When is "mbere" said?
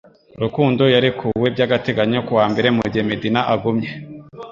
2.51-2.67